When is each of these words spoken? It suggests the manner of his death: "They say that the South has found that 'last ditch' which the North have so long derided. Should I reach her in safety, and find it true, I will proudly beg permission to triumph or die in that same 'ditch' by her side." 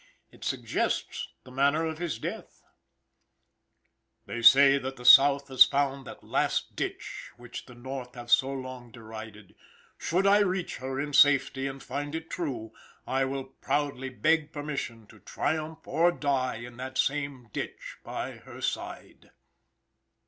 It 0.31 0.43
suggests 0.43 1.27
the 1.43 1.51
manner 1.51 1.85
of 1.85 1.99
his 1.99 2.17
death: 2.17 2.63
"They 4.25 4.41
say 4.41 4.79
that 4.79 4.95
the 4.95 5.05
South 5.05 5.47
has 5.49 5.63
found 5.63 6.07
that 6.07 6.23
'last 6.23 6.75
ditch' 6.75 7.29
which 7.37 7.67
the 7.67 7.75
North 7.75 8.15
have 8.15 8.31
so 8.31 8.51
long 8.51 8.89
derided. 8.91 9.53
Should 9.99 10.25
I 10.25 10.39
reach 10.39 10.77
her 10.77 10.99
in 10.99 11.13
safety, 11.13 11.67
and 11.67 11.83
find 11.83 12.15
it 12.15 12.31
true, 12.31 12.73
I 13.05 13.25
will 13.25 13.43
proudly 13.43 14.09
beg 14.09 14.51
permission 14.51 15.05
to 15.05 15.19
triumph 15.19 15.85
or 15.87 16.11
die 16.11 16.55
in 16.55 16.77
that 16.77 16.97
same 16.97 17.49
'ditch' 17.53 17.97
by 18.03 18.37
her 18.37 18.59
side." 18.59 19.29